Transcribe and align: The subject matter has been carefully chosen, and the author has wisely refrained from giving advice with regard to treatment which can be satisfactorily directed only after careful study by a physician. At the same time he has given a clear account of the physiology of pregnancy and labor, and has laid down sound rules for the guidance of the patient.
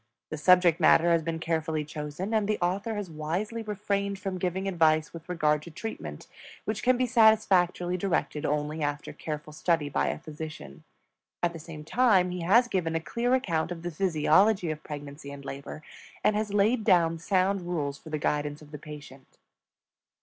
The 0.31 0.37
subject 0.39 0.79
matter 0.79 1.11
has 1.11 1.21
been 1.21 1.37
carefully 1.37 1.85
chosen, 1.85 2.33
and 2.33 2.47
the 2.47 2.57
author 2.59 2.95
has 2.95 3.11
wisely 3.11 3.61
refrained 3.61 4.17
from 4.17 4.39
giving 4.39 4.67
advice 4.67 5.13
with 5.13 5.29
regard 5.29 5.61
to 5.61 5.69
treatment 5.69 6.25
which 6.65 6.81
can 6.81 6.97
be 6.97 7.05
satisfactorily 7.05 7.97
directed 7.97 8.43
only 8.43 8.81
after 8.81 9.13
careful 9.13 9.53
study 9.53 9.89
by 9.89 10.07
a 10.07 10.17
physician. 10.17 10.85
At 11.43 11.53
the 11.53 11.59
same 11.59 11.83
time 11.83 12.31
he 12.31 12.41
has 12.41 12.67
given 12.67 12.95
a 12.95 12.99
clear 12.99 13.35
account 13.35 13.71
of 13.71 13.83
the 13.83 13.91
physiology 13.91 14.71
of 14.71 14.81
pregnancy 14.83 15.29
and 15.31 15.45
labor, 15.45 15.83
and 16.23 16.35
has 16.35 16.51
laid 16.51 16.83
down 16.83 17.19
sound 17.19 17.61
rules 17.61 17.99
for 17.99 18.09
the 18.09 18.17
guidance 18.17 18.63
of 18.63 18.71
the 18.71 18.79
patient. 18.79 19.37